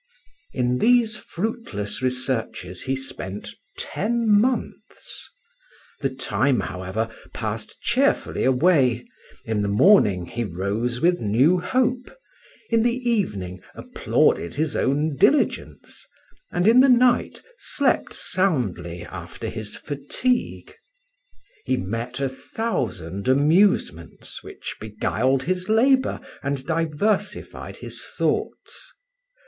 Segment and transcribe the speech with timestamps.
[0.51, 5.29] In these fruitless researches he spent ten months.
[5.99, 12.17] The time, however, passed cheerfully away—in the morning he rose with new hope;
[12.71, 16.03] in the evening applauded his own diligence;
[16.51, 20.73] and in the night slept soundly after his fatigue.
[21.63, 28.95] He met a thousand amusements, which beguiled his labour and diversified his thoughts.